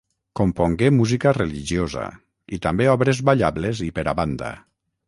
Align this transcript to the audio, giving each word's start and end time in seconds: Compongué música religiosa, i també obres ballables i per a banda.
Compongué 0.37 0.89
música 0.99 1.33
religiosa, 1.37 2.07
i 2.59 2.61
també 2.65 2.89
obres 2.95 3.21
ballables 3.31 3.87
i 3.91 3.93
per 4.01 4.11
a 4.15 4.19
banda. 4.23 4.53